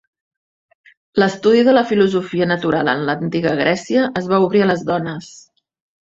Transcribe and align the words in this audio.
L'estudi 1.23 1.59
de 1.67 1.75
la 1.75 1.83
filosofia 1.91 2.47
natural 2.53 2.89
en 2.97 3.03
l'antiga 3.09 3.51
Grècia 3.63 4.07
es 4.23 4.31
va 4.35 4.39
obrir 4.47 4.63
a 4.67 4.71
les 4.75 4.87
dones. 4.93 5.29